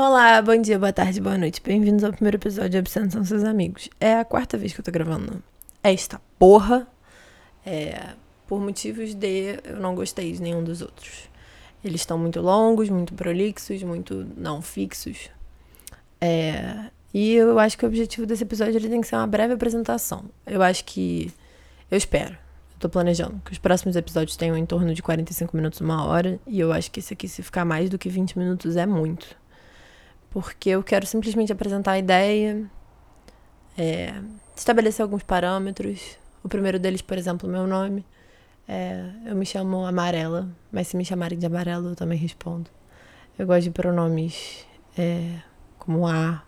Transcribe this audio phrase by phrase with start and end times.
[0.00, 1.60] Olá, bom dia, boa tarde, boa noite.
[1.60, 3.90] Bem-vindos ao primeiro episódio de Obsceno São Seus Amigos.
[3.98, 5.42] É a quarta vez que eu tô gravando
[5.82, 6.86] esta porra.
[7.66, 8.10] É,
[8.46, 11.28] por motivos de eu não gostei de nenhum dos outros.
[11.82, 15.30] Eles estão muito longos, muito prolixos, muito não fixos.
[16.20, 19.54] É, e eu acho que o objetivo desse episódio ele tem que ser uma breve
[19.54, 20.26] apresentação.
[20.46, 21.32] Eu acho que.
[21.90, 22.34] Eu espero.
[22.34, 26.38] Eu tô planejando que os próximos episódios tenham em torno de 45 minutos, uma hora.
[26.46, 29.36] E eu acho que esse aqui, se ficar mais do que 20 minutos, é muito
[30.40, 32.70] porque eu quero simplesmente apresentar a ideia,
[33.76, 34.14] é,
[34.54, 36.16] estabelecer alguns parâmetros.
[36.44, 38.06] O primeiro deles, por exemplo, meu nome.
[38.68, 42.70] É, eu me chamo Amarela, mas se me chamarem de Amarelo, eu também respondo.
[43.36, 44.64] Eu gosto de pronomes
[44.96, 45.40] é,
[45.76, 46.44] como A.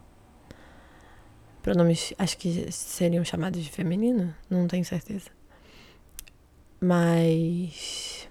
[1.60, 5.30] Pronomes, acho que seriam chamados de feminino, não tenho certeza.
[6.80, 8.28] Mas.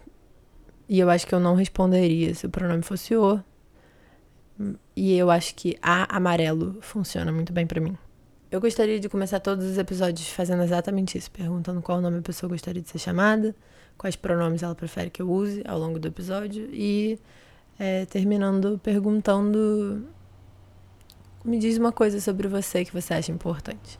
[0.88, 3.44] E eu acho que eu não responderia se o pronome fosse o.
[4.96, 7.98] E eu acho que a amarelo funciona muito bem para mim.
[8.52, 12.50] Eu gostaria de começar todos os episódios fazendo exatamente isso, perguntando qual nome a pessoa
[12.50, 13.56] gostaria de ser chamada,
[13.98, 17.20] quais pronomes ela prefere que eu use ao longo do episódio e
[17.78, 20.08] é, terminando perguntando.
[21.46, 23.98] Me diz uma coisa sobre você que você acha importante.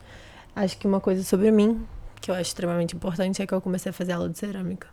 [0.56, 1.86] Acho que uma coisa sobre mim,
[2.20, 4.88] que eu acho extremamente importante, é que eu comecei a fazer aula de cerâmica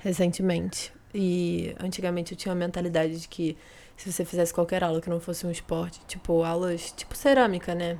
[0.00, 0.92] recentemente.
[1.14, 3.56] E antigamente eu tinha uma mentalidade de que
[4.00, 7.98] se você fizesse qualquer aula que não fosse um esporte, tipo aulas tipo cerâmica, né?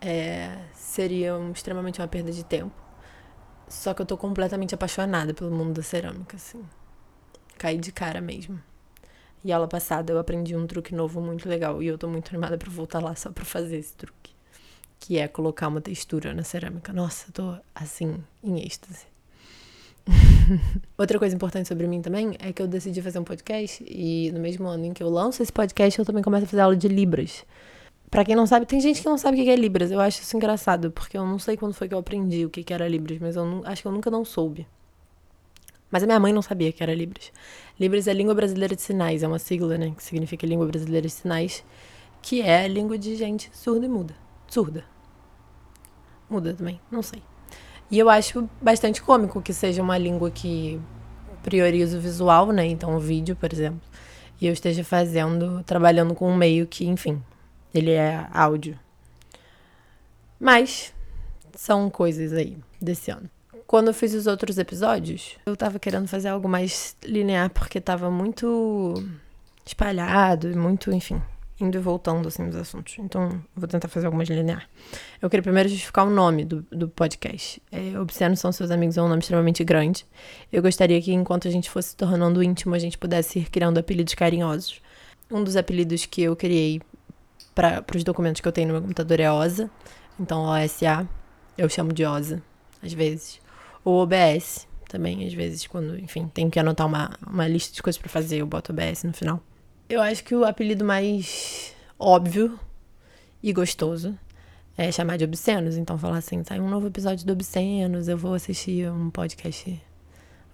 [0.00, 2.74] É, seriam extremamente uma perda de tempo.
[3.68, 6.64] Só que eu tô completamente apaixonada pelo mundo da cerâmica, assim.
[7.58, 8.58] Caí de cara mesmo.
[9.44, 11.82] E aula passada eu aprendi um truque novo muito legal.
[11.82, 14.34] E eu tô muito animada pra voltar lá só pra fazer esse truque.
[14.98, 16.94] Que é colocar uma textura na cerâmica.
[16.94, 19.04] Nossa, tô assim, em êxtase.
[20.96, 24.40] Outra coisa importante sobre mim também é que eu decidi fazer um podcast e no
[24.40, 26.88] mesmo ano em que eu lanço esse podcast, eu também começo a fazer aula de
[26.88, 27.44] Libras.
[28.10, 29.90] Para quem não sabe, tem gente que não sabe o que é Libras.
[29.90, 32.72] Eu acho isso engraçado, porque eu não sei quando foi que eu aprendi o que
[32.72, 34.66] era Libras, mas eu não, acho que eu nunca não soube.
[35.90, 37.30] Mas a minha mãe não sabia que era Libras.
[37.78, 41.12] Libras é Língua Brasileira de Sinais, é uma sigla, né, que significa Língua Brasileira de
[41.12, 41.64] Sinais,
[42.22, 44.14] que é língua de gente surda e muda.
[44.48, 44.84] Surda.
[46.28, 47.22] Muda também, não sei.
[47.90, 50.80] E eu acho bastante cômico que seja uma língua que
[51.42, 52.66] prioriza o visual, né?
[52.66, 53.80] Então, o vídeo, por exemplo.
[54.40, 57.22] E eu esteja fazendo, trabalhando com um meio que, enfim,
[57.74, 58.78] ele é áudio.
[60.38, 60.94] Mas
[61.56, 63.28] são coisas aí desse ano.
[63.66, 68.10] Quando eu fiz os outros episódios, eu tava querendo fazer algo mais linear porque tava
[68.10, 68.94] muito
[69.66, 71.20] espalhado, muito, enfim,
[71.60, 72.96] indo e voltando assim nos assuntos.
[72.98, 74.68] Então, vou tentar fazer algumas linear.
[75.20, 77.60] Eu queria primeiro justificar o nome do, do podcast.
[77.72, 80.06] É, Obsceno são seus amigos é um nome extremamente grande.
[80.52, 83.78] Eu gostaria que enquanto a gente fosse se tornando íntimo, a gente pudesse ir criando
[83.78, 84.80] apelidos carinhosos.
[85.30, 86.80] Um dos apelidos que eu criei
[87.54, 89.70] para os documentos que eu tenho no meu computador é OSA.
[90.18, 91.08] Então, OSA,
[91.56, 92.42] eu chamo de OSA,
[92.82, 93.40] às vezes.
[93.84, 98.00] Ou OBS, também, às vezes, quando, enfim, tenho que anotar uma, uma lista de coisas
[98.00, 99.42] para fazer, eu boto OBS no final.
[99.88, 102.60] Eu acho que o apelido mais óbvio
[103.42, 104.14] e gostoso
[104.76, 105.78] é chamar de obscenos.
[105.78, 109.82] Então, falar assim, sai um novo episódio do Obscenos, eu vou assistir um podcast.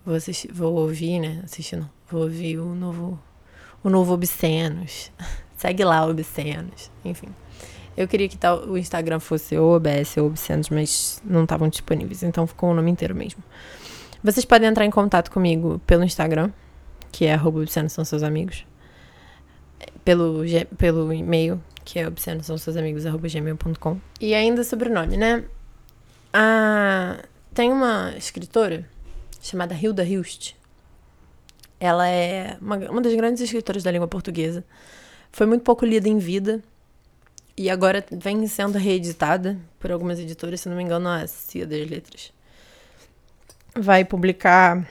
[0.07, 1.41] Vou assistir, vou ouvir, né?
[1.43, 1.91] Assistir não.
[2.09, 3.21] Vou ouvir o novo,
[3.83, 5.11] o novo Obscenos.
[5.59, 6.89] Segue lá, Obscenos.
[7.05, 7.27] Enfim.
[7.97, 12.23] Eu queria que tal, o Instagram fosse ou OBS ou Obscenos, mas não estavam disponíveis.
[12.23, 13.43] Então ficou o nome inteiro mesmo.
[14.23, 16.53] Vocês podem entrar em contato comigo pelo Instagram,
[17.11, 18.65] que é obscenos são seus amigos
[20.05, 20.43] pelo,
[20.77, 24.01] pelo e-mail, que é obscenos são seus amigos, gmail.com.
[24.21, 25.45] E ainda sobre o nome, né?
[26.33, 27.23] Ah,
[27.53, 28.89] tem uma escritora
[29.41, 30.55] chamada Hilda Hilst.
[31.79, 34.65] Ela é uma, uma das grandes escritoras da língua portuguesa.
[35.31, 36.63] Foi muito pouco lida em vida.
[37.57, 41.89] E agora vem sendo reeditada por algumas editoras, se não me engano, a Cia das
[41.89, 42.33] Letras.
[43.77, 44.89] Vai publicar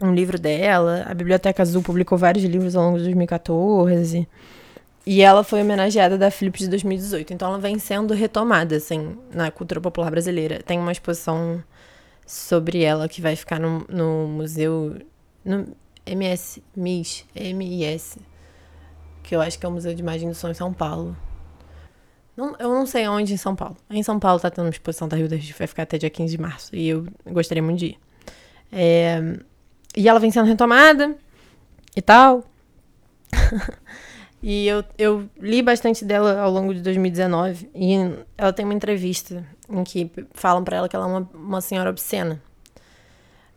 [0.00, 1.04] um livro dela.
[1.08, 4.28] A Biblioteca Azul publicou vários livros ao longo de 2014.
[5.06, 7.32] E ela foi homenageada da Philips de 2018.
[7.34, 10.62] Então ela vem sendo retomada, assim, na cultura popular brasileira.
[10.62, 11.62] Tem uma exposição
[12.26, 14.96] sobre ela que vai ficar no, no museu.
[15.44, 15.66] No
[16.06, 18.18] MS, MIS, MIS.
[19.22, 21.16] Que eu acho que é o Museu de Imagem do Som em São Paulo.
[22.36, 23.76] Não, eu não sei onde em São Paulo.
[23.88, 26.36] Em São Paulo tá tendo uma exposição da Rio da vai ficar até dia 15
[26.36, 26.76] de março.
[26.76, 27.98] E eu gostaria muito de ir.
[28.72, 29.38] É,
[29.96, 31.16] e ela vem sendo retomada
[31.96, 32.44] e tal.
[34.42, 37.70] e eu, eu li bastante dela ao longo de 2019.
[37.74, 37.94] E
[38.36, 41.90] ela tem uma entrevista em que falam para ela que ela é uma, uma senhora
[41.90, 42.40] obscena.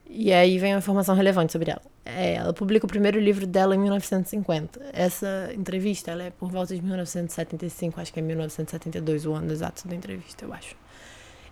[0.09, 1.81] E aí vem uma informação relevante sobre ela.
[2.05, 4.79] É, ela publica o primeiro livro dela em 1950.
[4.93, 9.85] Essa entrevista ela é por volta de 1975, acho que é 1972 o ano exato
[9.85, 10.75] da entrevista, eu acho.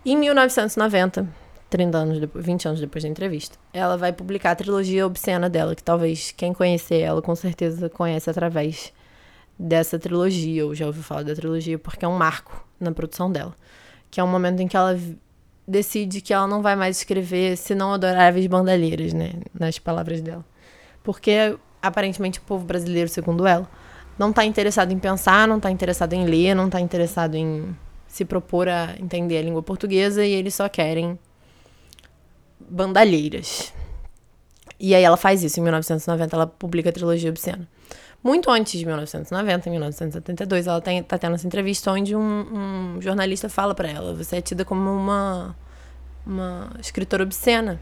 [0.04, 1.28] Em 1990,
[1.68, 5.74] 30 anos depois, 20 anos depois da entrevista, ela vai publicar a trilogia obscena dela,
[5.74, 8.92] que talvez quem conhecer ela com certeza conhece através
[9.58, 13.54] dessa trilogia, ou já ouviu falar da trilogia, porque é um marco na produção dela.
[14.10, 14.98] Que é um momento em que ela
[15.66, 19.32] decide que ela não vai mais escrever senão adoráveis bandalheiras, né?
[19.58, 20.44] Nas palavras dela.
[21.02, 23.68] Porque aparentemente o povo brasileiro, segundo ela,
[24.18, 27.76] não está interessado em pensar, não está interessado em ler, não está interessado em
[28.06, 31.18] se propor a entender a língua portuguesa e eles só querem
[32.68, 33.72] bandalheiras.
[34.78, 35.58] E aí ela faz isso.
[35.58, 37.66] Em 1990 ela publica a trilogia obscena.
[38.22, 43.00] Muito antes de 1990, em 1972, ela tem, tá tendo essa entrevista onde um, um
[43.00, 45.56] jornalista fala para ela: você é tida como uma,
[46.26, 47.80] uma escritora obscena.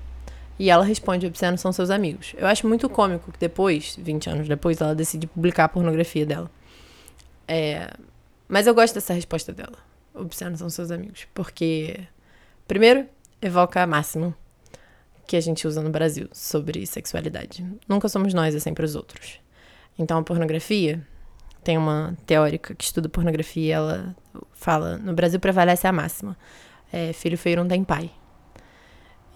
[0.59, 2.35] E ela responde: obscenos são seus amigos.
[2.37, 6.51] Eu acho muito cômico que depois, 20 anos depois, ela decide publicar a pornografia dela.
[7.49, 7.91] É,
[8.47, 9.79] mas eu gosto dessa resposta dela.
[10.15, 11.27] Obscenos são seus amigos.
[11.33, 12.01] Porque,
[12.69, 13.07] primeiro,
[13.41, 14.37] evoca a máxima
[15.27, 17.67] que a gente usa no Brasil sobre sexualidade.
[17.89, 19.41] Nunca somos nós, é sempre os outros.
[19.99, 21.07] Então, a pornografia,
[21.63, 24.17] tem uma teórica que estuda pornografia, ela
[24.53, 26.37] fala: no Brasil prevalece a máxima.
[26.93, 28.11] É, filho feio não tem pai.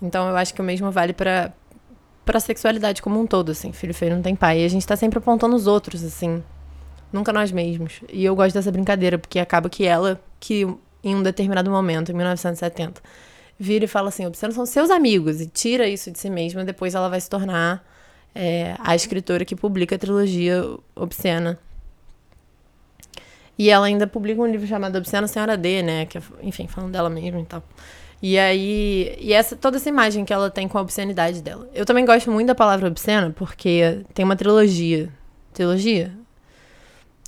[0.01, 1.53] Então, eu acho que o mesmo vale para
[2.25, 3.73] para sexualidade como um todo, assim.
[3.73, 4.61] Filho feio não tem pai.
[4.61, 6.45] E a gente tá sempre apontando os outros, assim.
[7.11, 8.03] Nunca nós mesmos.
[8.13, 10.67] E eu gosto dessa brincadeira, porque acaba que ela, que
[11.03, 13.01] em um determinado momento, em 1970,
[13.59, 16.95] vira e fala assim: obscenos são seus amigos, e tira isso de si mesma, depois
[16.95, 17.85] ela vai se tornar
[18.35, 20.65] é, a escritora que publica a trilogia
[20.95, 21.59] Obscena.
[23.59, 26.07] E ela ainda publica um livro chamado Obscena Senhora D, né?
[26.07, 27.63] Que, é, enfim, falando dela mesma e tal.
[28.23, 31.69] E aí, e essa, toda essa imagem que ela tem com a obscenidade dela.
[31.75, 35.09] Eu também gosto muito da palavra obscena, porque tem uma trilogia.
[35.53, 36.13] Trilogia?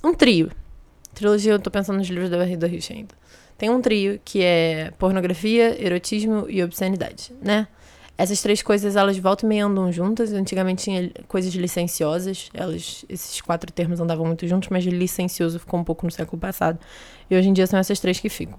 [0.03, 0.51] Um trio.
[1.21, 3.13] Trilogia, eu tô pensando nos livros da Barriga Rich ainda.
[3.55, 7.67] Tem um trio que é pornografia, erotismo e obscenidade, né?
[8.17, 10.33] Essas três coisas, elas voltam e meio andam juntas.
[10.33, 12.49] Antigamente tinha coisas licenciosas.
[12.55, 16.79] Elas, esses quatro termos andavam muito juntos, mas licencioso ficou um pouco no século passado.
[17.29, 18.57] E hoje em dia são essas três que ficam.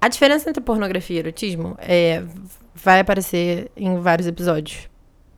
[0.00, 2.24] A diferença entre pornografia e erotismo é,
[2.74, 4.88] vai aparecer em vários episódios.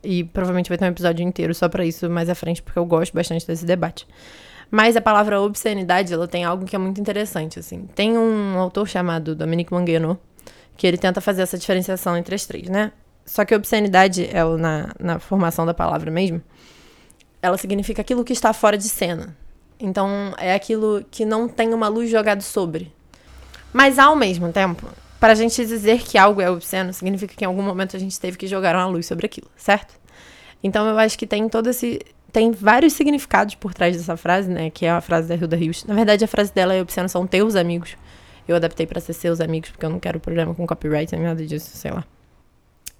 [0.01, 2.85] E provavelmente vai ter um episódio inteiro só para isso mais à frente, porque eu
[2.85, 4.07] gosto bastante desse debate.
[4.69, 7.87] Mas a palavra obscenidade, ela tem algo que é muito interessante, assim.
[7.95, 10.19] Tem um autor chamado Dominique Mangueno,
[10.75, 12.91] que ele tenta fazer essa diferenciação entre as três, né?
[13.25, 16.41] Só que obscenidade é o, na, na formação da palavra mesmo.
[17.41, 19.35] Ela significa aquilo que está fora de cena.
[19.79, 22.91] Então, é aquilo que não tem uma luz jogada sobre.
[23.71, 24.87] Mas, ao mesmo tempo,
[25.19, 28.19] para a gente dizer que algo é obsceno, significa que em algum momento a gente
[28.19, 29.93] teve que jogar uma luz sobre aquilo, certo?
[30.63, 31.99] Então, eu acho que tem todo esse.
[32.31, 34.69] Tem vários significados por trás dessa frase, né?
[34.69, 35.85] Que é a frase da Hilda Rios.
[35.85, 37.95] Na verdade, a frase dela é: obsceno são teus amigos.
[38.47, 41.45] Eu adaptei para ser seus amigos, porque eu não quero problema com copyright nem nada
[41.45, 42.05] disso, sei lá.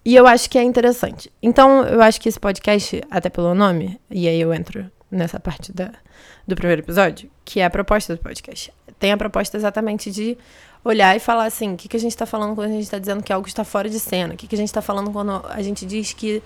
[0.03, 1.31] E eu acho que é interessante.
[1.41, 5.71] Então, eu acho que esse podcast, até pelo nome, e aí eu entro nessa parte
[5.73, 5.91] da,
[6.45, 8.73] do primeiro episódio, que é a proposta do podcast.
[8.99, 10.37] Tem a proposta exatamente de
[10.83, 12.99] olhar e falar assim: o que, que a gente está falando quando a gente está
[12.99, 14.33] dizendo que algo está fora de cena?
[14.33, 16.41] O que, que a gente está falando quando a gente diz que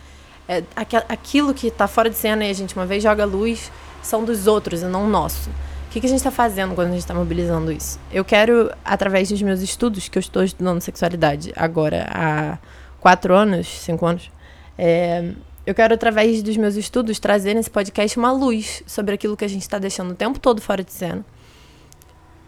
[0.52, 0.64] é,
[1.08, 3.72] aquilo que está fora de cena e a gente uma vez joga luz
[4.02, 5.50] são dos outros e não nosso?
[5.50, 7.98] O que, que a gente está fazendo quando a gente está mobilizando isso?
[8.12, 12.58] Eu quero, através dos meus estudos, que eu estou estudando sexualidade agora há
[13.00, 14.30] quatro anos, cinco anos,
[14.78, 15.32] é,
[15.66, 19.50] eu quero, através dos meus estudos, trazer nesse podcast uma luz sobre aquilo que a
[19.50, 21.26] gente está deixando o tempo todo fora de cena.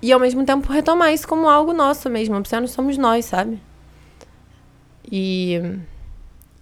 [0.01, 2.35] E, ao mesmo tempo, retomar isso como algo nosso mesmo.
[2.35, 3.61] Obscenos somos nós, sabe?
[5.09, 5.79] E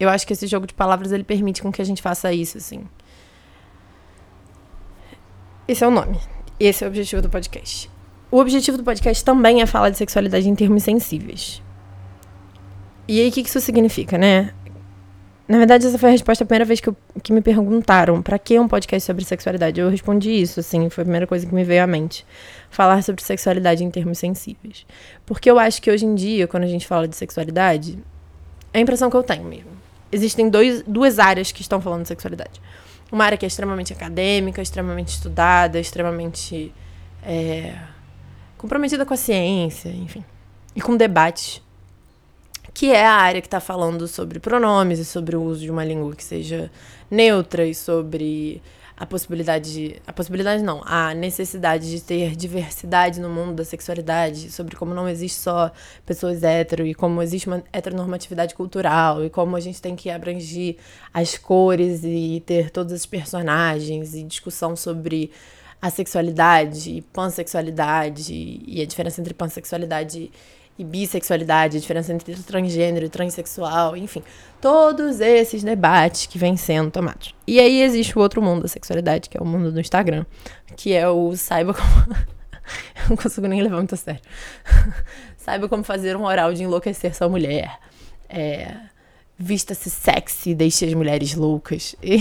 [0.02, 2.58] eu acho que esse jogo de palavras, ele permite com que a gente faça isso,
[2.58, 2.84] assim.
[5.68, 6.20] Esse é o nome.
[6.60, 7.88] Esse é o objetivo do podcast.
[8.32, 11.62] O objetivo do podcast também é falar de sexualidade em termos sensíveis.
[13.08, 14.52] E aí, o que isso significa, né?
[15.48, 18.40] Na verdade, essa foi a resposta a primeira vez que, eu, que me perguntaram para
[18.40, 19.80] que um podcast sobre sexualidade.
[19.80, 22.26] Eu respondi isso, assim, foi a primeira coisa que me veio à mente.
[22.72, 24.84] Falar sobre sexualidade em termos sensíveis.
[25.28, 28.00] Porque eu acho que hoje em dia, quando a gente fala de sexualidade,
[28.74, 29.81] é a impressão que eu tenho mesmo.
[30.12, 32.62] Existem dois, duas áreas que estão falando de sexualidade.
[33.12, 36.74] Uma área que é extremamente acadêmica, extremamente estudada, extremamente
[37.24, 37.76] é,
[38.58, 40.24] comprometida com a ciência, enfim.
[40.76, 41.62] E com debates
[42.74, 45.84] que é a área que está falando sobre pronomes e sobre o uso de uma
[45.84, 46.72] língua que seja
[47.10, 48.62] neutra e sobre
[49.02, 50.02] a possibilidade de.
[50.06, 55.10] A possibilidade não, a necessidade de ter diversidade no mundo da sexualidade, sobre como não
[55.10, 55.72] existe só
[56.06, 60.76] pessoas hétero e como existe uma heteronormatividade cultural e como a gente tem que abranger
[61.12, 65.32] as cores e ter todos os personagens e discussão sobre
[65.82, 70.32] a sexualidade, pansexualidade e a diferença entre pansexualidade e
[70.80, 74.24] bissexualidade, a diferença entre transgênero e transexual, enfim,
[74.60, 77.36] todos esses debates que vêm sendo tomados.
[77.46, 80.26] E aí existe o outro mundo da sexualidade, que é o mundo do Instagram,
[80.76, 81.88] que é o saiba como.
[82.96, 84.22] Eu não consigo nem levar muito a sério.
[85.36, 87.78] saiba como fazer um oral de enlouquecer sua mulher.
[88.30, 88.76] É,
[89.38, 91.96] vista-se sexy, deixe as mulheres loucas.
[92.04, 92.20] E,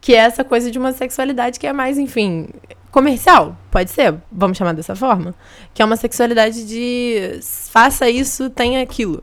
[0.00, 2.48] que é essa coisa de uma sexualidade que é mais, enfim,
[2.96, 5.34] comercial, pode ser, vamos chamar dessa forma.
[5.74, 9.20] Que é uma sexualidade de faça isso, tenha aquilo.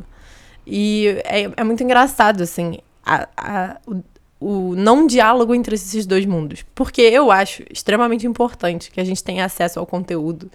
[0.65, 4.03] E é, é muito engraçado, assim, a, a, o,
[4.39, 6.63] o não diálogo entre esses dois mundos.
[6.75, 10.51] Porque eu acho extremamente importante que a gente tenha acesso ao conteúdo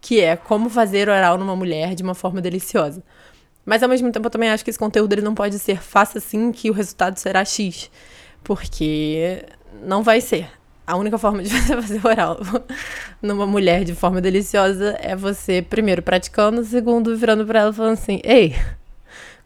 [0.00, 3.02] que é como fazer oral numa mulher de uma forma deliciosa.
[3.64, 6.18] Mas ao mesmo tempo eu também acho que esse conteúdo ele não pode ser faça
[6.18, 7.90] assim que o resultado será X.
[8.44, 9.44] Porque
[9.84, 10.61] não vai ser.
[10.86, 12.38] A única forma de você fazer oral
[13.20, 18.20] numa mulher de forma deliciosa é você, primeiro, praticando, segundo, virando pra ela falando assim:
[18.24, 18.54] Ei,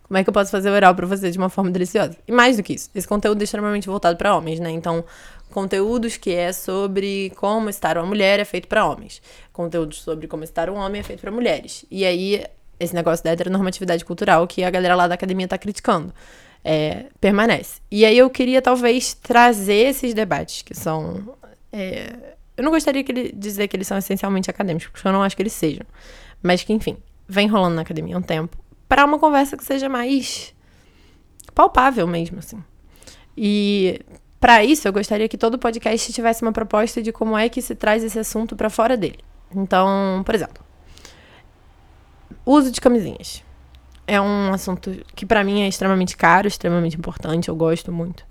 [0.06, 2.16] como é que eu posso fazer oral pra você de uma forma deliciosa?
[2.26, 4.70] E mais do que isso, esse conteúdo é extremamente voltado para homens, né?
[4.70, 5.04] Então,
[5.50, 9.20] conteúdos que é sobre como estar uma mulher é feito para homens.
[9.52, 11.84] Conteúdos sobre como estar um homem é feito para mulheres.
[11.90, 12.44] E aí,
[12.78, 16.12] esse negócio da heteronormatividade cultural que a galera lá da academia tá criticando.
[16.68, 17.80] É, permanece.
[17.90, 21.36] E aí eu queria talvez trazer esses debates que são.
[21.72, 25.22] É, eu não gostaria que ele, dizer que eles são essencialmente acadêmicos, porque eu não
[25.22, 25.86] acho que eles sejam.
[26.42, 26.96] Mas que, enfim,
[27.28, 28.58] vem rolando na academia um tempo,
[28.88, 30.54] para uma conversa que seja mais
[31.54, 32.62] palpável mesmo, assim.
[33.36, 34.00] E
[34.40, 37.74] para isso, eu gostaria que todo podcast tivesse uma proposta de como é que se
[37.74, 39.20] traz esse assunto para fora dele.
[39.54, 40.66] Então, por exemplo,
[42.46, 43.42] Uso de camisinhas.
[44.06, 48.24] É um assunto que para mim é extremamente caro, extremamente importante, eu gosto muito.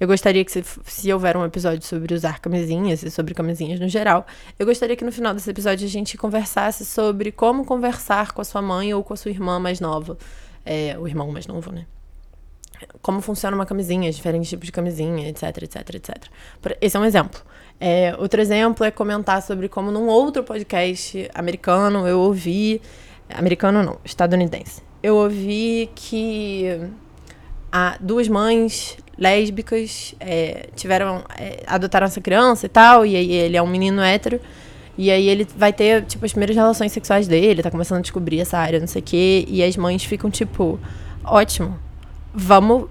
[0.00, 3.88] Eu gostaria que se, se houver um episódio sobre usar camisinhas e sobre camisinhas no
[3.88, 4.26] geral,
[4.58, 8.44] eu gostaria que no final desse episódio a gente conversasse sobre como conversar com a
[8.44, 10.16] sua mãe ou com a sua irmã mais nova.
[10.64, 11.86] É, o irmão mais novo, né?
[13.02, 16.16] Como funciona uma camisinha, diferentes tipos de camisinha, etc, etc, etc.
[16.80, 17.40] Esse é um exemplo.
[17.80, 22.80] É, outro exemplo é comentar sobre como num outro podcast americano eu ouvi
[23.28, 24.87] Americano não, estadunidense.
[25.02, 26.80] Eu ouvi que
[27.70, 31.24] a, duas mães lésbicas é, tiveram.
[31.36, 34.40] É, adotaram essa criança e tal, e aí ele é um menino hétero.
[34.96, 38.40] E aí ele vai ter, tipo, as primeiras relações sexuais dele, tá começando a descobrir
[38.40, 39.44] essa área, não sei o quê.
[39.48, 40.80] E as mães ficam, tipo,
[41.24, 41.78] ótimo,
[42.34, 42.86] vamos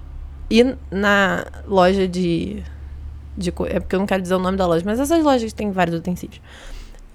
[0.49, 2.63] ir na loja de.
[3.37, 5.71] de é porque eu não quero dizer o nome da loja, mas essas lojas têm
[5.71, 6.39] vários utensílios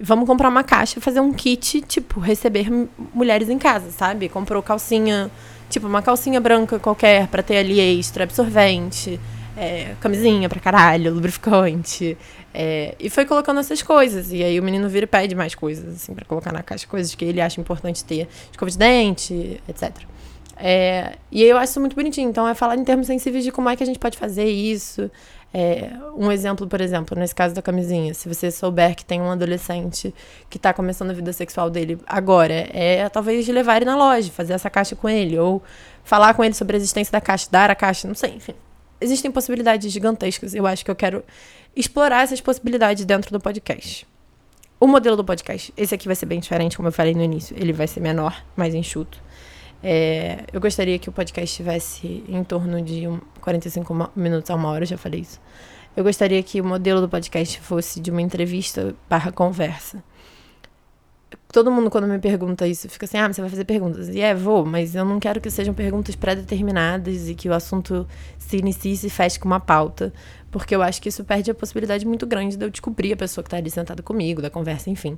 [0.03, 2.67] vamos comprar uma caixa e fazer um kit, tipo, receber
[3.13, 4.27] mulheres em casa, sabe?
[4.27, 5.31] Comprou calcinha,
[5.69, 9.17] tipo, uma calcinha branca qualquer para ter ali extra, absorvente,
[9.55, 12.17] é, camisinha pra caralho, lubrificante.
[12.53, 14.33] É, e foi colocando essas coisas.
[14.33, 17.15] E aí o menino vira e pede mais coisas, assim, para colocar na caixa, coisas
[17.15, 18.27] que ele acha importante ter.
[18.51, 19.93] Escova de dente, etc.
[20.57, 22.29] É, e eu acho isso muito bonitinho.
[22.29, 25.09] Então, é falar em termos sensíveis de como é que a gente pode fazer isso.
[25.53, 29.29] É, um exemplo, por exemplo, nesse caso da camisinha, se você souber que tem um
[29.29, 30.13] adolescente
[30.49, 34.53] que está começando a vida sexual dele agora, é talvez levar ele na loja, fazer
[34.53, 35.61] essa caixa com ele, ou
[36.03, 38.55] falar com ele sobre a existência da caixa, dar a caixa, não sei, enfim.
[38.99, 40.55] Existem possibilidades gigantescas.
[40.55, 41.23] Eu acho que eu quero
[41.75, 44.07] explorar essas possibilidades dentro do podcast.
[44.79, 47.55] O modelo do podcast, esse aqui vai ser bem diferente, como eu falei no início.
[47.59, 49.21] Ele vai ser menor, mais enxuto.
[49.83, 54.69] É, eu gostaria que o podcast tivesse em torno de um, 45 minutos a uma
[54.69, 55.41] hora, já falei isso.
[55.95, 60.01] Eu gostaria que o modelo do podcast fosse de uma entrevista barra conversa.
[61.51, 64.09] Todo mundo, quando me pergunta isso, fica assim: ah, você vai fazer perguntas.
[64.09, 68.07] E é, vou, mas eu não quero que sejam perguntas pré-determinadas e que o assunto
[68.39, 70.11] se inicie e se feche com uma pauta,
[70.49, 73.43] porque eu acho que isso perde a possibilidade muito grande de eu descobrir a pessoa
[73.43, 75.17] que está ali sentada comigo, da conversa, enfim.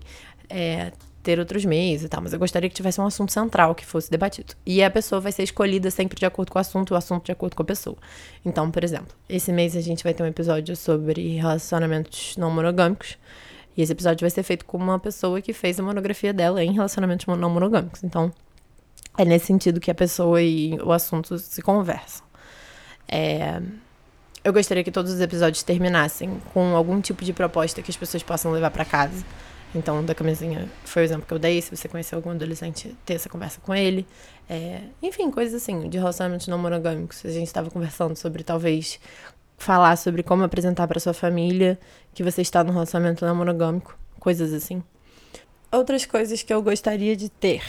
[0.50, 0.92] É,
[1.26, 4.12] ter outros meios e tal, mas eu gostaria que tivesse um assunto central que fosse
[4.12, 4.54] debatido.
[4.64, 7.32] E a pessoa vai ser escolhida sempre de acordo com o assunto, o assunto de
[7.32, 7.98] acordo com a pessoa.
[8.46, 13.18] Então, por exemplo, esse mês a gente vai ter um episódio sobre relacionamentos não monogâmicos.
[13.76, 16.72] E esse episódio vai ser feito com uma pessoa que fez a monografia dela em
[16.72, 18.04] relacionamentos não monogâmicos.
[18.04, 18.32] Então,
[19.18, 22.24] é nesse sentido que a pessoa e o assunto se conversam.
[23.08, 23.60] É...
[24.44, 28.22] Eu gostaria que todos os episódios terminassem com algum tipo de proposta que as pessoas
[28.22, 29.26] possam levar para casa
[29.76, 31.62] então, da camisinha foi o exemplo que eu dei.
[31.62, 34.08] Se você conhecer algum adolescente, ter essa conversa com ele.
[34.50, 37.26] É, enfim, coisas assim, de relacionamentos não monogâmicos.
[37.26, 39.00] A gente estava conversando sobre talvez
[39.58, 41.80] falar sobre como apresentar para sua família
[42.14, 44.82] que você está num relacionamento não monogâmico, coisas assim.
[45.72, 47.62] Outras coisas que eu gostaria de ter.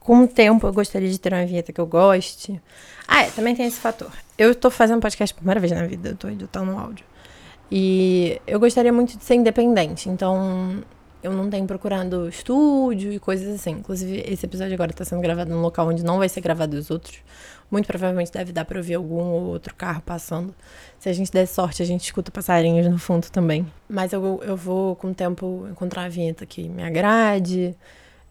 [0.00, 2.60] Com o tempo, eu gostaria de ter uma vinheta que eu goste.
[3.06, 4.10] Ah, é, também tem esse fator.
[4.36, 7.04] Eu tô fazendo podcast pela primeira vez na vida, eu tô editando áudio.
[7.70, 10.82] E eu gostaria muito de ser independente, então
[11.22, 13.70] eu não tenho procurando estúdio e coisas assim.
[13.72, 16.90] Inclusive, esse episódio agora tá sendo gravado num local onde não vai ser gravado os
[16.90, 17.18] outros.
[17.70, 20.54] Muito provavelmente deve dar pra ouvir algum ou outro carro passando.
[20.98, 23.66] Se a gente der sorte, a gente escuta passarinhos no fundo também.
[23.88, 27.74] Mas eu, eu vou, com o tempo, encontrar uma vinheta que me agrade.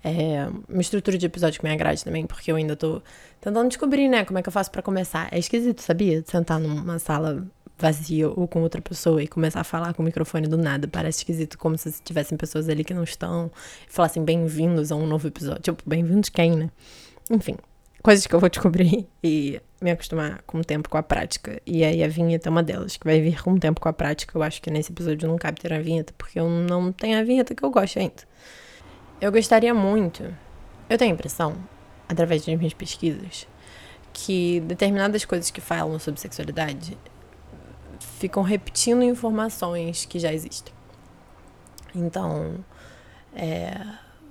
[0.03, 3.01] É, uma estrutura de episódio que me agrade também, porque eu ainda tô
[3.39, 5.27] tentando descobrir, né, como é que eu faço para começar.
[5.31, 6.23] É esquisito, sabia?
[6.25, 7.45] Sentar numa sala
[7.81, 10.87] vazia ou com outra pessoa e começar a falar com o microfone do nada.
[10.87, 13.51] Parece esquisito, como se tivessem pessoas ali que não estão.
[13.89, 15.61] E falassem bem-vindos a um novo episódio.
[15.61, 16.69] Tipo, bem-vindos quem, né?
[17.29, 17.57] Enfim,
[18.03, 21.59] coisas que eu vou descobrir e me acostumar com o tempo, com a prática.
[21.65, 23.93] E aí a vinheta é uma delas, que vai vir com o tempo, com a
[23.93, 24.37] prática.
[24.37, 27.23] Eu acho que nesse episódio não cabe ter a vinheta, porque eu não tenho a
[27.23, 28.23] vinheta que eu gosto ainda.
[29.19, 30.23] Eu gostaria muito,
[30.89, 31.55] eu tenho a impressão,
[32.09, 33.47] através das minhas pesquisas,
[34.11, 36.97] que determinadas coisas que falam sobre sexualidade
[38.19, 40.73] ficam repetindo informações que já existem.
[41.95, 42.63] Então,
[43.33, 43.85] é,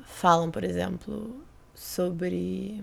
[0.04, 2.82] falam, por exemplo, sobre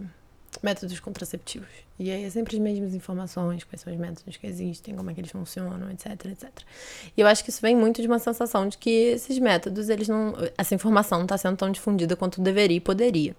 [0.61, 1.69] métodos contraceptivos.
[1.99, 5.13] E aí é sempre as mesmas informações, quais são os métodos que existem, como é
[5.13, 6.49] que eles funcionam, etc, etc.
[7.15, 10.07] E eu acho que isso vem muito de uma sensação de que esses métodos, eles
[10.07, 10.35] não.
[10.57, 13.35] Essa informação não está sendo tão difundida quanto deveria e poderia.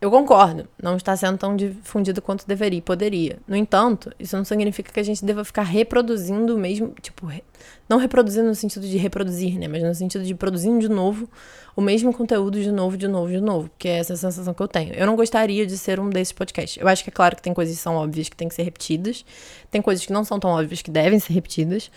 [0.00, 3.38] Eu concordo, não está sendo tão difundido quanto deveria poderia.
[3.48, 7.42] No entanto, isso não significa que a gente deva ficar reproduzindo o mesmo, tipo, re,
[7.88, 11.28] não reproduzindo no sentido de reproduzir, né, mas no sentido de produzindo de novo
[11.74, 14.68] o mesmo conteúdo de novo, de novo, de novo, porque é essa sensação que eu
[14.68, 14.94] tenho.
[14.94, 16.80] Eu não gostaria de ser um desses podcasts.
[16.80, 18.62] Eu acho que é claro que tem coisas que são óbvias que têm que ser
[18.62, 19.24] repetidas,
[19.68, 21.90] tem coisas que não são tão óbvias que devem ser repetidas,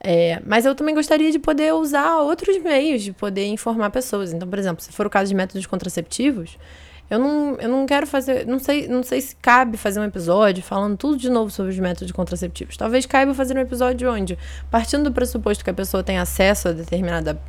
[0.00, 4.32] é, mas eu também gostaria de poder usar outros meios de poder informar pessoas.
[4.32, 6.56] Então, por exemplo, se for o caso de métodos contraceptivos,
[7.10, 8.46] eu não, eu não quero fazer.
[8.46, 11.78] Não sei, não sei se cabe fazer um episódio falando tudo de novo sobre os
[11.78, 12.76] métodos contraceptivos.
[12.76, 14.38] Talvez caiba fazer um episódio onde,
[14.70, 17.40] partindo do pressuposto que a pessoa tem acesso a determinada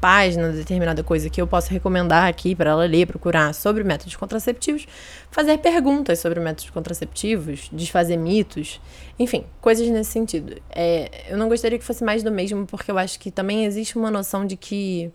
[0.00, 4.86] página, determinada coisa que eu posso recomendar aqui para ela ler, procurar sobre métodos contraceptivos,
[5.30, 8.80] fazer perguntas sobre métodos contraceptivos, desfazer mitos,
[9.18, 10.60] enfim, coisas nesse sentido.
[10.70, 13.96] É, eu não gostaria que fosse mais do mesmo, porque eu acho que também existe
[13.96, 15.10] uma noção de que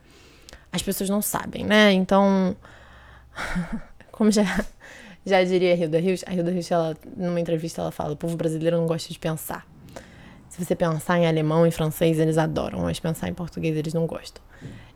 [0.71, 1.93] as pessoas não sabem, né?
[1.93, 2.56] Então.
[4.13, 4.43] Como já,
[5.26, 8.38] já diria a Hilda Rios, a Hilda Rios, ela, numa entrevista, ela fala: o povo
[8.38, 9.67] brasileiro não gosta de pensar.
[10.47, 14.06] Se você pensar em alemão e francês, eles adoram, mas pensar em português, eles não
[14.06, 14.41] gostam.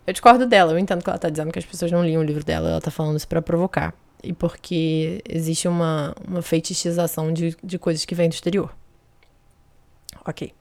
[0.06, 2.24] Eu discordo dela, eu entendo que ela tá dizendo que as pessoas não liam o
[2.24, 3.94] livro dela, ela tá falando isso para provocar.
[4.24, 8.74] E porque existe uma, uma feitiçização de, de coisas que vêm do exterior.
[10.24, 10.54] Ok.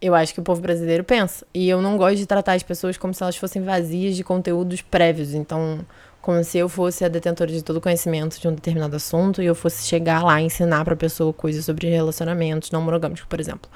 [0.00, 1.44] Eu acho que o povo brasileiro pensa.
[1.52, 4.80] E eu não gosto de tratar as pessoas como se elas fossem vazias de conteúdos
[4.80, 5.34] prévios.
[5.34, 5.84] Então,
[6.20, 9.54] como se eu fosse a detentora de todo conhecimento de um determinado assunto e eu
[9.54, 13.70] fosse chegar lá e ensinar para a pessoa coisas sobre relacionamentos não monogâmicos, por exemplo.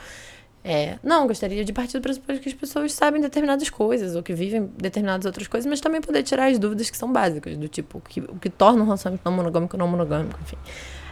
[0.64, 4.33] É, não, gostaria de partir do pressuposto que as pessoas sabem determinadas coisas ou que
[4.33, 7.98] vivem determinadas outras coisas, mas também poder tirar as dúvidas que são básicas, do tipo,
[7.98, 10.57] o que, o que torna um relacionamento não monogâmico não monogâmico, enfim.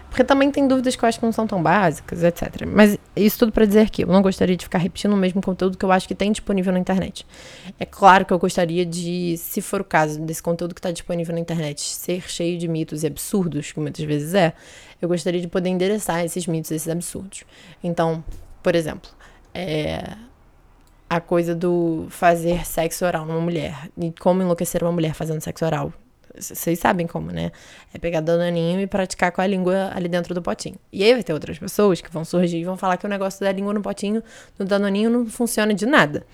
[0.09, 2.65] Porque também tem dúvidas que eu acho que não são tão básicas, etc.
[2.67, 5.77] Mas isso tudo para dizer que eu não gostaria de ficar repetindo o mesmo conteúdo
[5.77, 7.27] que eu acho que tem disponível na internet.
[7.79, 11.35] É claro que eu gostaria de, se for o caso desse conteúdo que está disponível
[11.35, 14.53] na internet, ser cheio de mitos e absurdos, que muitas vezes é,
[15.03, 17.45] eu gostaria de poder endereçar esses mitos, esses absurdos.
[17.83, 18.23] Então,
[18.63, 19.11] por exemplo,
[19.53, 20.17] é,
[21.09, 25.65] a coisa do fazer sexo oral numa mulher e como enlouquecer uma mulher fazendo sexo
[25.65, 25.93] oral
[26.37, 27.53] vocês sabem como, né?
[27.93, 30.77] É pegar danoninho e praticar com a língua ali dentro do potinho.
[30.93, 33.41] E aí vai ter outras pessoas que vão surgir e vão falar que o negócio
[33.41, 34.23] da língua no potinho,
[34.59, 36.25] no danoninho, não funciona de nada.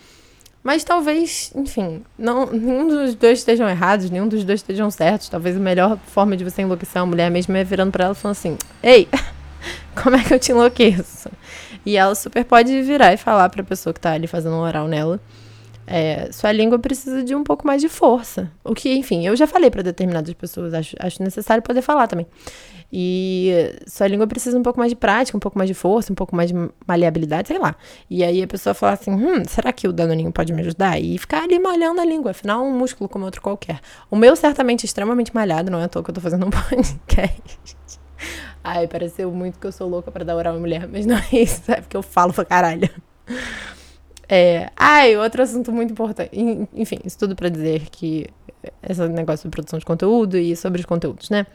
[0.63, 5.29] Mas talvez, enfim, não, nenhum dos dois estejam errados, nenhum dos dois estejam certos.
[5.29, 8.17] Talvez a melhor forma de você enlouquecer uma mulher mesmo é virando para ela e
[8.17, 9.09] falando assim: Ei,
[10.03, 11.31] como é que eu te enlouqueço?
[11.85, 14.61] E ela super pode virar e falar para a pessoa que tá ali fazendo um
[14.61, 15.21] oral nela
[15.87, 18.51] é, sua língua precisa de um pouco mais de força.
[18.65, 22.27] O que, enfim, eu já falei para determinadas pessoas, acho, acho necessário poder falar também.
[22.93, 26.17] E sua língua precisa um pouco mais de prática, um pouco mais de força, um
[26.17, 27.75] pouco mais de maleabilidade, sei lá.
[28.09, 31.01] E aí a pessoa fala assim: hum, será que o danoninho pode me ajudar?
[31.01, 33.81] E ficar ali malhando a língua, afinal, um músculo como outro qualquer.
[34.11, 36.51] O meu, certamente, é extremamente malhado, não é à toa que eu tô fazendo um
[36.71, 37.77] podcast.
[38.63, 41.27] Ai, pareceu muito que eu sou louca para dar oral à mulher, mas não é
[41.33, 42.91] isso, é porque eu falo pra caralho.
[44.29, 46.31] É, ai, outro assunto muito importante.
[46.75, 48.27] Enfim, isso tudo para dizer que
[48.83, 51.47] esse negócio de produção de conteúdo e sobre os conteúdos, né?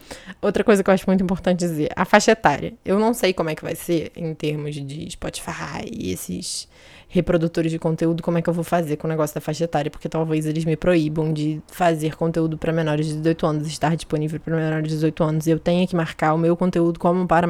[0.41, 2.73] Outra coisa que eu acho muito importante dizer, a faixa etária.
[2.85, 6.69] Eu não sei como é que vai ser em termos de Spotify e esses
[7.09, 9.91] reprodutores de conteúdo, como é que eu vou fazer com o negócio da faixa etária,
[9.91, 14.39] porque talvez eles me proíbam de fazer conteúdo para menores de 18 anos, estar disponível
[14.39, 17.45] para menores de 18 anos, e eu tenha que marcar o meu conteúdo como para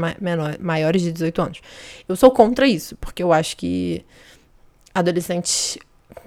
[0.60, 1.62] maiores de 18 anos.
[2.10, 4.04] Eu sou contra isso, porque eu acho que
[4.94, 5.78] adolescentes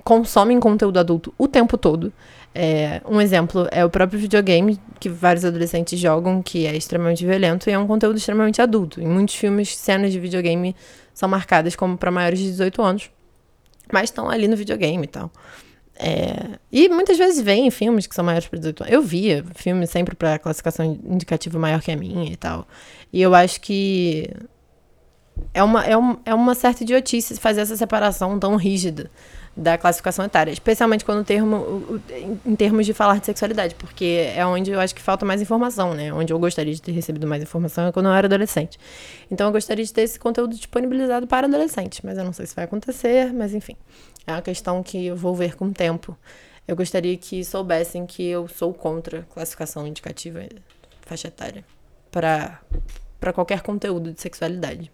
[0.02, 2.12] consomem conteúdo adulto o tempo todo.
[2.54, 7.68] É, um exemplo é o próprio videogame que vários adolescentes jogam, que é extremamente violento
[7.68, 9.00] e é um conteúdo extremamente adulto.
[9.00, 10.76] Em muitos filmes, cenas de videogame
[11.12, 13.10] são marcadas como para maiores de 18 anos,
[13.92, 15.30] mas estão ali no videogame e tal.
[15.96, 18.94] É, e muitas vezes vem filmes que são maiores para 18 anos.
[18.94, 22.66] Eu via filmes sempre para classificação indicativa maior que a minha e tal.
[23.12, 24.28] E eu acho que
[25.52, 29.10] é uma, é, um, é uma certa idiotice fazer essa separação tão rígida
[29.56, 32.00] da classificação etária, especialmente quando termo,
[32.44, 35.94] em termos de falar de sexualidade, porque é onde eu acho que falta mais informação,
[35.94, 36.12] né?
[36.12, 38.78] Onde eu gostaria de ter recebido mais informação é quando eu era adolescente.
[39.30, 42.54] Então eu gostaria de ter esse conteúdo disponibilizado para adolescentes, mas eu não sei se
[42.54, 43.76] vai acontecer, mas enfim.
[44.26, 46.18] É uma questão que eu vou ver com o tempo.
[46.66, 50.40] Eu gostaria que soubessem que eu sou contra classificação indicativa
[51.02, 51.64] faixa etária
[52.10, 52.60] para
[53.20, 54.92] para qualquer conteúdo de sexualidade.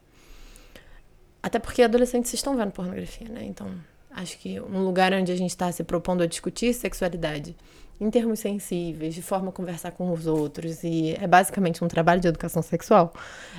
[1.43, 3.45] Até porque adolescentes estão vendo pornografia, né?
[3.45, 3.71] Então,
[4.11, 7.57] Acho que um lugar onde a gente está se propondo a discutir sexualidade
[8.01, 12.21] em termos sensíveis, de forma a conversar com os outros, e é basicamente um trabalho
[12.21, 13.13] de educação sexual,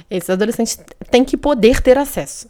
[0.09, 2.49] esses adolescentes têm que poder ter acesso.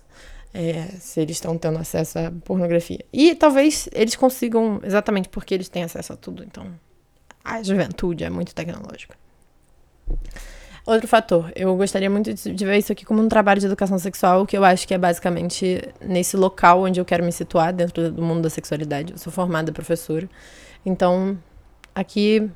[0.53, 2.99] É, se eles estão tendo acesso à pornografia.
[3.13, 6.43] E talvez eles consigam, exatamente porque eles têm acesso a tudo.
[6.43, 6.67] Então,
[7.41, 9.15] a juventude é muito tecnológica.
[10.85, 14.47] Outro fator, eu gostaria muito de ver isso aqui como um trabalho de educação sexual,
[14.47, 18.21] que eu acho que é basicamente nesse local onde eu quero me situar dentro do
[18.21, 19.13] mundo da sexualidade.
[19.13, 20.27] Eu sou formada professora,
[20.83, 21.37] então
[21.93, 22.49] aqui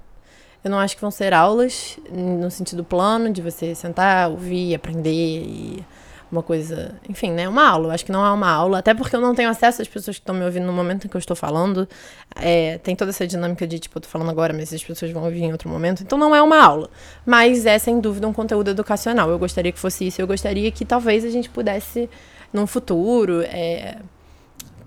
[0.63, 5.11] eu não acho que vão ser aulas no sentido plano de você sentar, ouvir, aprender
[5.11, 5.85] e
[6.31, 7.47] uma coisa, enfim, né?
[7.47, 7.93] Uma aula.
[7.93, 10.21] Acho que não é uma aula, até porque eu não tenho acesso às pessoas que
[10.21, 11.87] estão me ouvindo no momento em que eu estou falando.
[12.35, 15.23] É, tem toda essa dinâmica de, tipo, eu tô falando agora, mas as pessoas vão
[15.23, 16.03] ouvir em outro momento.
[16.03, 16.89] Então não é uma aula.
[17.25, 19.29] Mas é, sem dúvida, um conteúdo educacional.
[19.29, 20.21] Eu gostaria que fosse isso.
[20.21, 22.09] Eu gostaria que talvez a gente pudesse,
[22.51, 23.97] num futuro, é,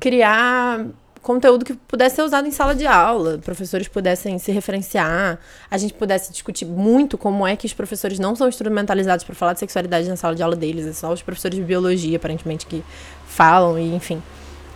[0.01, 0.85] criar
[1.28, 5.38] conteúdo que pudesse ser usado em sala de aula, professores pudessem se referenciar,
[5.70, 9.52] a gente pudesse discutir muito como é que os professores não são instrumentalizados para falar
[9.52, 12.82] de sexualidade na sala de aula deles, é só os professores de biologia, aparentemente, que
[13.26, 14.22] falam, e enfim.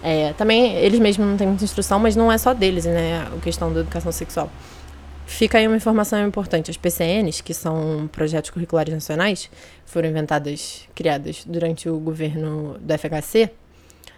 [0.03, 3.41] É, também eles mesmos não têm muita instrução, mas não é só deles, né, a
[3.41, 4.51] questão da educação sexual.
[5.25, 6.71] Fica aí uma informação importante.
[6.71, 9.49] As PCNs, que são projetos curriculares nacionais,
[9.87, 13.51] foram inventadas, criadas durante o governo do FHC,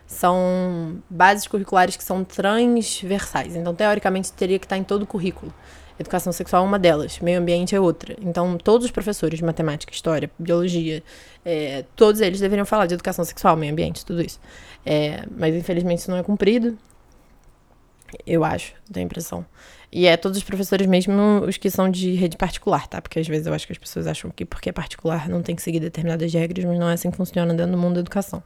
[0.06, 3.56] são bases curriculares que são transversais.
[3.56, 5.52] Então, teoricamente, teria que estar em todo o currículo.
[5.98, 8.16] Educação sexual é uma delas, meio ambiente é outra.
[8.20, 11.02] Então, todos os professores de matemática, história, biologia,
[11.44, 14.40] é, todos eles deveriam falar de educação sexual, meio ambiente, tudo isso.
[14.84, 16.76] É, mas, infelizmente, isso não é cumprido.
[18.26, 19.44] Eu acho, tenho a impressão.
[19.90, 23.00] E é todos os professores mesmo os que são de rede particular, tá?
[23.00, 25.54] Porque às vezes eu acho que as pessoas acham que porque é particular não tem
[25.54, 28.42] que seguir determinadas regras, mas não é assim que funciona dentro do mundo da educação.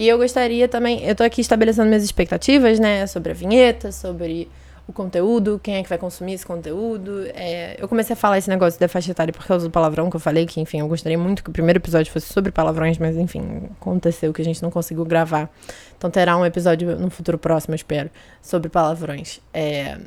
[0.00, 4.48] E eu gostaria também, eu tô aqui estabelecendo minhas expectativas, né, sobre a vinheta, sobre
[4.88, 7.26] o conteúdo, quem é que vai consumir esse conteúdo.
[7.34, 10.16] É, eu comecei a falar esse negócio da faixa etária por causa do palavrão que
[10.16, 13.14] eu falei, que enfim, eu gostaria muito que o primeiro episódio fosse sobre palavrões, mas
[13.14, 15.50] enfim, aconteceu que a gente não conseguiu gravar.
[15.98, 18.08] Então terá um episódio no futuro próximo, eu espero,
[18.40, 19.38] sobre palavrões.
[19.52, 19.98] É,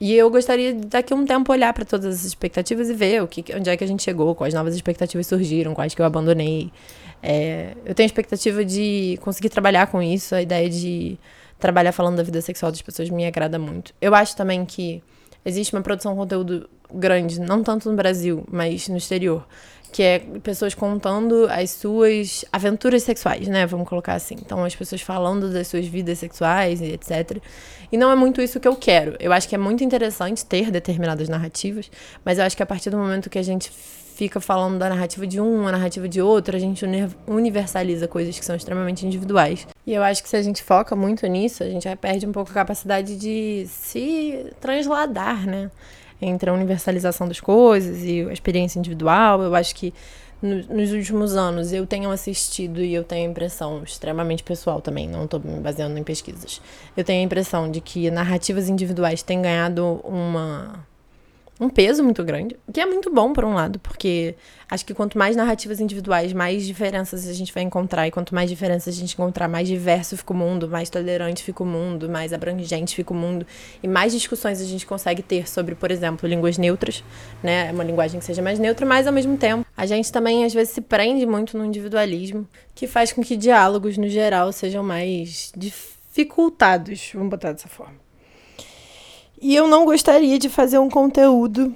[0.00, 3.28] e eu gostaria daqui a um tempo olhar para todas as expectativas e ver o
[3.28, 6.70] que, onde é que a gente chegou, quais novas expectativas surgiram, quais que eu abandonei.
[7.22, 11.18] É, eu tenho expectativa de conseguir trabalhar com isso, a ideia de
[11.58, 13.94] trabalhar falando da vida sexual das pessoas me agrada muito.
[14.00, 15.02] Eu acho também que
[15.44, 19.46] existe uma produção de conteúdo grande, não tanto no Brasil, mas no exterior,
[19.96, 23.64] que é pessoas contando as suas aventuras sexuais, né?
[23.64, 24.34] Vamos colocar assim.
[24.34, 27.38] Então, as pessoas falando das suas vidas sexuais e etc.
[27.90, 29.16] E não é muito isso que eu quero.
[29.18, 31.90] Eu acho que é muito interessante ter determinadas narrativas,
[32.22, 35.26] mas eu acho que a partir do momento que a gente fica falando da narrativa
[35.26, 36.84] de um, a narrativa de outro, a gente
[37.26, 39.66] universaliza coisas que são extremamente individuais.
[39.86, 42.50] E eu acho que se a gente foca muito nisso, a gente perde um pouco
[42.50, 45.70] a capacidade de se transladar, né?
[46.20, 49.42] Entre a universalização das coisas e a experiência individual.
[49.42, 49.92] Eu acho que
[50.42, 55.24] nos últimos anos eu tenho assistido e eu tenho a impressão, extremamente pessoal também, não
[55.24, 56.60] estou me baseando em pesquisas.
[56.96, 60.86] Eu tenho a impressão de que narrativas individuais têm ganhado uma
[61.58, 64.34] um peso muito grande, que é muito bom por um lado, porque
[64.68, 68.50] acho que quanto mais narrativas individuais, mais diferenças a gente vai encontrar, e quanto mais
[68.50, 72.32] diferenças a gente encontrar, mais diverso fica o mundo, mais tolerante fica o mundo, mais
[72.32, 73.46] abrangente fica o mundo,
[73.82, 77.02] e mais discussões a gente consegue ter sobre, por exemplo, línguas neutras,
[77.42, 80.52] né, uma linguagem que seja mais neutra, mas ao mesmo tempo a gente também às
[80.52, 85.52] vezes se prende muito no individualismo, que faz com que diálogos no geral sejam mais
[85.56, 88.05] dificultados, vamos botar dessa forma.
[89.40, 91.74] E eu não gostaria de fazer um conteúdo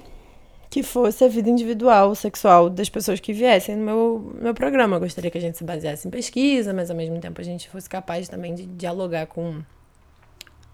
[0.69, 4.95] que fosse a vida individual, sexual das pessoas que viessem no meu, meu programa.
[4.95, 7.69] Eu gostaria que a gente se baseasse em pesquisa, mas ao mesmo tempo a gente
[7.69, 9.61] fosse capaz também de dialogar com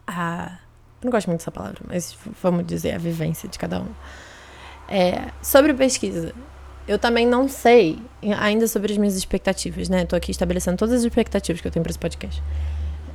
[0.05, 0.59] a.
[1.01, 3.87] Eu não gosto muito dessa palavra, mas vamos dizer a vivência de cada um.
[4.87, 6.33] É, sobre pesquisa,
[6.87, 7.99] eu também não sei
[8.39, 10.05] ainda sobre as minhas expectativas, né?
[10.05, 12.41] Tô aqui estabelecendo todas as expectativas que eu tenho para esse podcast.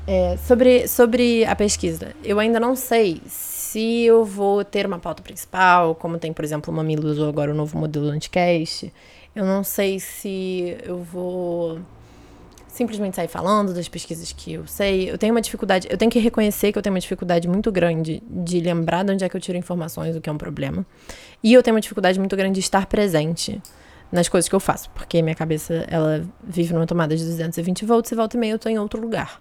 [0.05, 5.23] É, sobre, sobre a pesquisa, eu ainda não sei se eu vou ter uma pauta
[5.23, 8.93] principal, como tem, por exemplo, o Mamilos ou agora o novo modelo do Anticast.
[9.35, 11.79] Eu não sei se eu vou
[12.69, 15.11] simplesmente sair falando das pesquisas que eu sei.
[15.11, 18.23] Eu tenho uma dificuldade, eu tenho que reconhecer que eu tenho uma dificuldade muito grande
[18.29, 20.85] de lembrar de onde é que eu tiro informações, o que é um problema.
[21.43, 23.61] E eu tenho uma dificuldade muito grande de estar presente
[24.11, 28.13] nas coisas que eu faço, porque minha cabeça, ela vive numa tomada de 220 volts
[28.13, 29.41] e volta e meia eu tô em outro lugar.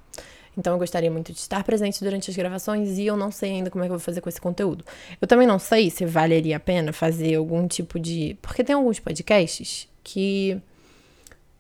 [0.58, 3.70] Então eu gostaria muito de estar presente durante as gravações e eu não sei ainda
[3.70, 4.84] como é que eu vou fazer com esse conteúdo.
[5.22, 8.38] Eu também não sei se valeria a pena fazer algum tipo de.
[8.42, 10.62] Porque tem alguns podcasts que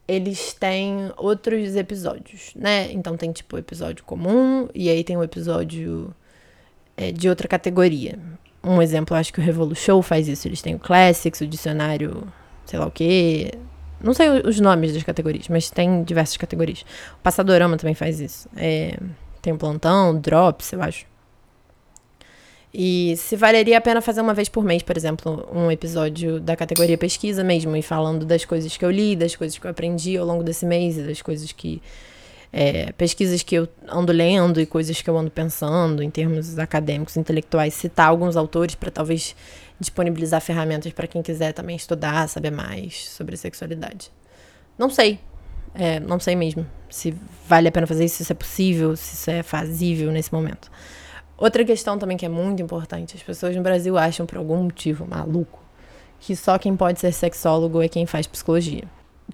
[0.07, 2.91] eles têm outros episódios, né?
[2.91, 6.13] Então tem tipo o episódio comum e aí tem o episódio
[6.97, 8.19] é, de outra categoria.
[8.63, 10.47] Um exemplo, acho que o Revolution faz isso.
[10.47, 12.27] Eles têm o Classics, o dicionário,
[12.65, 13.53] sei lá o quê,
[14.03, 16.81] não sei os nomes das categorias, mas tem diversas categorias.
[17.13, 18.49] O Passadorama também faz isso.
[18.55, 18.97] É,
[19.41, 21.05] tem Plantão, Drops, eu acho.
[22.73, 26.55] E se valeria a pena fazer uma vez por mês, por exemplo, um episódio da
[26.55, 30.17] categoria pesquisa mesmo, e falando das coisas que eu li, das coisas que eu aprendi
[30.17, 31.81] ao longo desse mês, e das coisas que.
[32.53, 37.15] É, pesquisas que eu ando lendo e coisas que eu ando pensando em termos acadêmicos,
[37.15, 39.33] intelectuais, citar alguns autores para talvez
[39.81, 44.11] disponibilizar ferramentas para quem quiser também estudar, saber mais sobre sexualidade.
[44.77, 45.19] Não sei.
[45.73, 47.15] É, não sei mesmo se
[47.47, 50.69] vale a pena fazer isso, se isso é possível, se isso é fazível nesse momento.
[51.37, 55.07] Outra questão também que é muito importante: as pessoas no Brasil acham, por algum motivo
[55.07, 55.63] maluco,
[56.19, 58.83] que só quem pode ser sexólogo é quem faz psicologia.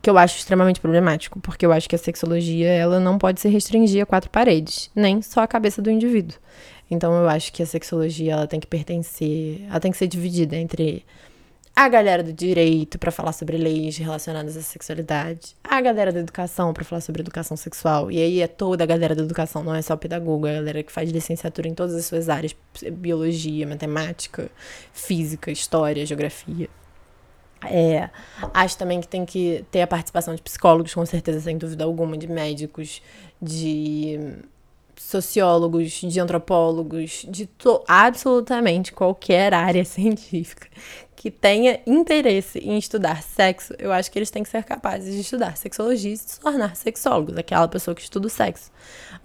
[0.01, 3.49] Que eu acho extremamente problemático, porque eu acho que a sexologia ela não pode se
[3.49, 6.37] restringir a quatro paredes, nem só a cabeça do indivíduo.
[6.89, 10.55] Então eu acho que a sexologia ela tem que pertencer, ela tem que ser dividida
[10.55, 11.05] entre
[11.77, 16.73] a galera do direito para falar sobre leis relacionadas à sexualidade, a galera da educação
[16.73, 19.81] para falar sobre educação sexual, e aí é toda a galera da educação, não é
[19.83, 22.55] só o pedagogo, é a galera que faz licenciatura em todas as suas áreas,
[22.93, 24.49] biologia, matemática,
[24.91, 26.67] física, história, geografia.
[27.63, 28.09] É,
[28.55, 32.17] acho também que tem que ter a participação de psicólogos, com certeza, sem dúvida alguma,
[32.17, 33.03] de médicos,
[33.39, 34.19] de
[34.97, 37.49] sociólogos, de antropólogos, de
[37.87, 40.67] absolutamente qualquer área científica
[41.17, 45.21] que tenha interesse em estudar sexo, eu acho que eles têm que ser capazes de
[45.21, 48.71] estudar sexologia e se tornar sexólogos, aquela pessoa que estuda o sexo.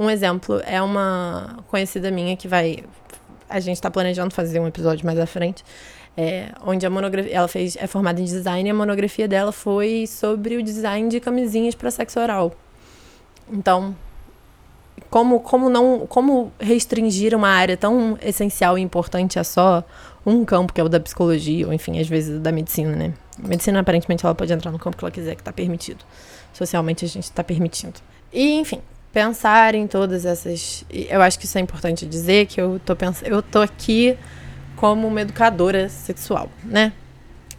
[0.01, 2.83] Um exemplo é uma conhecida minha que vai.
[3.47, 5.63] A gente está planejando fazer um episódio mais à frente.
[6.17, 10.07] É, onde a monografia, ela fez, é formada em design e a monografia dela foi
[10.07, 12.53] sobre o design de camisinhas para sexo oral.
[13.51, 13.95] Então,
[15.11, 19.85] como, como não como restringir uma área tão essencial e importante a só
[20.25, 23.13] um campo, que é o da psicologia, ou enfim, às vezes da medicina, né?
[23.43, 26.05] A medicina, aparentemente, ela pode entrar no campo que ela quiser, que está permitido.
[26.53, 28.01] Socialmente, a gente está permitindo.
[28.33, 28.81] E, enfim,
[29.13, 30.85] pensar em todas essas...
[30.91, 33.23] Eu acho que isso é importante dizer, que eu tô, pens...
[33.25, 34.17] eu tô aqui
[34.77, 36.93] como uma educadora sexual, né?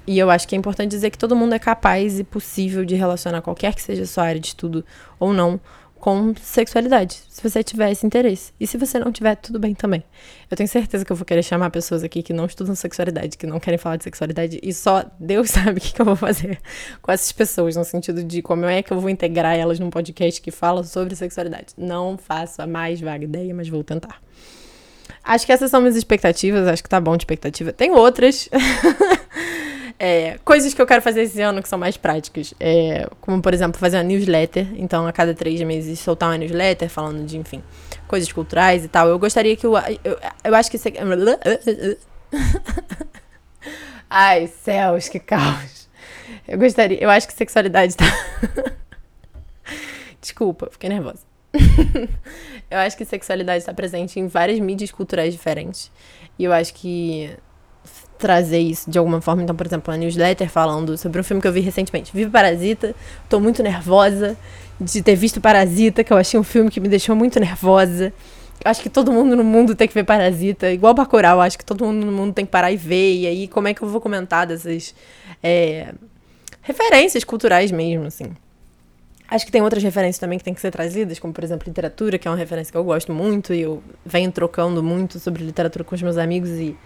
[0.05, 2.95] E eu acho que é importante dizer que todo mundo é capaz e possível de
[2.95, 4.85] relacionar qualquer que seja a sua área de estudo
[5.17, 5.59] ou não
[6.03, 8.51] com sexualidade, se você tiver esse interesse.
[8.59, 10.03] E se você não tiver, tudo bem também.
[10.51, 13.47] Eu tenho certeza que eu vou querer chamar pessoas aqui que não estudam sexualidade, que
[13.47, 16.59] não querem falar de sexualidade, e só Deus sabe o que, que eu vou fazer
[17.01, 20.41] com essas pessoas, no sentido de como é que eu vou integrar elas num podcast
[20.41, 21.67] que fala sobre sexualidade.
[21.77, 24.21] Não faço a mais vaga ideia, mas vou tentar.
[25.23, 27.71] Acho que essas são minhas expectativas, acho que tá bom de expectativa.
[27.71, 28.49] Tem outras.
[30.05, 32.53] É, coisas que eu quero fazer esse ano que são mais práticas.
[32.59, 34.67] É, como, por exemplo, fazer uma newsletter.
[34.75, 37.63] Então, a cada três meses, soltar uma newsletter falando de, enfim,
[38.05, 39.07] coisas culturais e tal.
[39.07, 39.77] Eu gostaria que o.
[40.03, 40.77] Eu, eu acho que.
[44.09, 45.87] Ai, céus, que caos.
[46.45, 47.01] Eu gostaria.
[47.01, 48.03] Eu acho que sexualidade tá.
[50.19, 51.23] Desculpa, fiquei nervosa.
[52.69, 55.89] eu acho que sexualidade está presente em várias mídias culturais diferentes.
[56.37, 57.33] E eu acho que
[58.23, 59.43] trazer isso de alguma forma.
[59.43, 62.95] Então, por exemplo, a newsletter falando sobre um filme que eu vi recentemente, Vive Parasita.
[63.27, 64.37] Tô muito nervosa
[64.79, 68.13] de ter visto Parasita, que eu achei um filme que me deixou muito nervosa.
[68.63, 70.71] Acho que todo mundo no mundo tem que ver Parasita.
[70.71, 73.17] Igual Bacurau, acho que todo mundo no mundo tem que parar e ver.
[73.17, 74.95] E aí, como é que eu vou comentar dessas
[75.43, 75.93] é,
[76.61, 78.31] referências culturais mesmo, assim.
[79.27, 82.17] Acho que tem outras referências também que tem que ser trazidas, como, por exemplo, literatura,
[82.17, 83.53] que é uma referência que eu gosto muito.
[83.53, 86.77] E eu venho trocando muito sobre literatura com os meus amigos e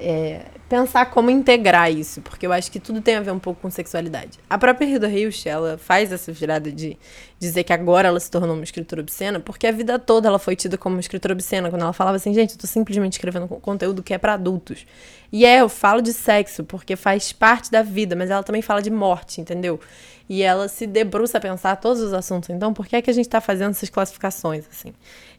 [0.00, 3.60] é, pensar como integrar isso, porque eu acho que tudo tem a ver um pouco
[3.60, 4.38] com sexualidade.
[4.48, 6.96] A própria Hilda Hilst, ela faz essa virada de
[7.40, 10.54] dizer que agora ela se tornou uma escritora obscena, porque a vida toda ela foi
[10.54, 14.02] tida como uma escritora obscena, quando ela falava assim, gente, eu tô simplesmente escrevendo conteúdo
[14.02, 14.86] que é para adultos.
[15.32, 18.82] E é, eu falo de sexo, porque faz parte da vida, mas ela também fala
[18.82, 19.80] de morte, entendeu?
[20.28, 22.50] E ela se debruça a pensar todos os assuntos.
[22.50, 24.92] Então, por que é que a gente tá fazendo essas classificações, assim?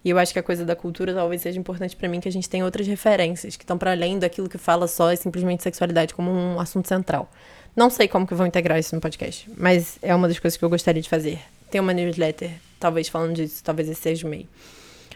[0.04, 2.32] E eu acho que a coisa da cultura talvez seja importante para mim que a
[2.32, 6.16] gente tenha outras referências que estão para além daquilo que fala só e simplesmente sexualidade
[6.16, 7.30] como um assunto central.
[7.76, 10.66] Não sei como que vão integrar isso no podcast, mas é uma das coisas que
[10.66, 11.40] eu gostaria de fazer.
[11.72, 14.48] Tem uma newsletter, talvez falando disso, talvez esse seja o meio.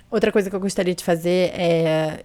[0.10, 2.24] Outra coisa que eu gostaria de fazer é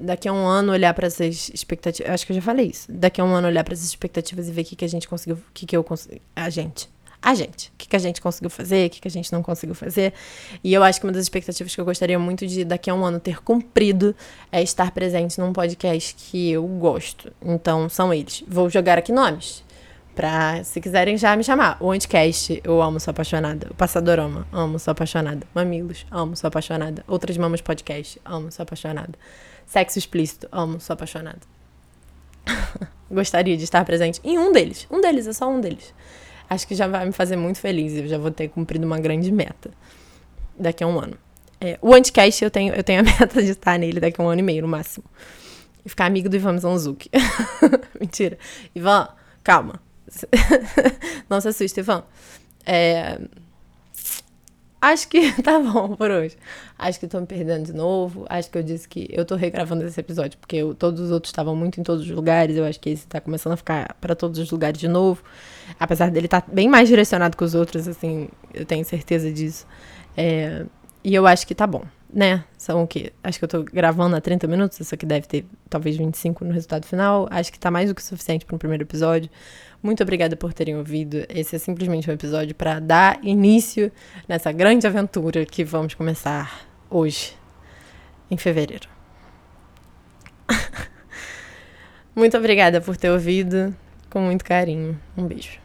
[0.00, 2.10] daqui a um ano olhar para essas expectativas.
[2.10, 2.90] Acho que eu já falei isso.
[2.90, 5.06] Daqui a um ano olhar para essas expectativas e ver o que, que a gente
[5.06, 6.22] conseguiu, o que, que eu consegui.
[6.34, 6.88] A gente
[7.22, 7.68] a gente.
[7.68, 10.12] O que, que a gente conseguiu fazer, o que, que a gente não conseguiu fazer.
[10.64, 13.04] E eu acho que uma das expectativas que eu gostaria muito de daqui a um
[13.04, 14.14] ano ter cumprido
[14.50, 17.32] é estar presente num podcast que eu gosto.
[17.44, 18.42] Então, são eles.
[18.48, 19.62] Vou jogar aqui nomes.
[20.20, 21.78] Pra, se quiserem já me chamar.
[21.80, 23.68] O Anticast, eu amo, sou apaixonada.
[23.70, 25.46] O Passadorama, amo, sou apaixonada.
[25.54, 27.02] Mamilos, amo, sou apaixonada.
[27.08, 29.14] Outras Mamas Podcast, amo, sou apaixonada.
[29.64, 31.40] Sexo Explícito, amo, sou apaixonada.
[33.10, 34.86] Gostaria de estar presente em um deles.
[34.90, 35.94] Um deles, é só um deles
[36.50, 37.94] acho que já vai me fazer muito feliz.
[37.94, 39.70] Eu já vou ter cumprido uma grande meta
[40.58, 41.16] daqui a um ano.
[41.58, 44.28] É, o Anticast, eu tenho, eu tenho a meta de estar nele daqui a um
[44.28, 45.06] ano e meio, no máximo.
[45.82, 47.08] E ficar amigo do Ivan Zanzuki.
[47.98, 48.36] Mentira.
[48.74, 49.08] Ivan,
[49.42, 49.80] calma.
[51.28, 52.04] Não se assuste, Ivan.
[52.66, 53.18] É,
[54.80, 56.36] Acho que tá bom por hoje.
[56.78, 58.24] Acho que tô me perdendo de novo.
[58.28, 61.30] Acho que eu disse que eu tô regravando esse episódio porque eu, todos os outros
[61.30, 62.56] estavam muito em todos os lugares.
[62.56, 65.22] Eu acho que esse tá começando a ficar para todos os lugares de novo.
[65.78, 69.66] Apesar dele estar tá bem mais direcionado que os outros, assim, eu tenho certeza disso.
[70.16, 70.64] É,
[71.04, 72.42] e eu acho que tá bom, né?
[72.56, 73.12] São o quê?
[73.22, 74.80] Acho que eu tô gravando há 30 minutos.
[74.80, 77.28] Isso aqui deve ter talvez 25 no resultado final.
[77.30, 79.30] Acho que tá mais do que suficiente para um primeiro episódio.
[79.82, 81.24] Muito obrigada por terem ouvido.
[81.28, 83.90] Esse é simplesmente um episódio para dar início
[84.28, 87.34] nessa grande aventura que vamos começar hoje,
[88.30, 88.88] em fevereiro.
[92.14, 93.74] muito obrigada por ter ouvido
[94.10, 95.00] com muito carinho.
[95.16, 95.59] Um beijo.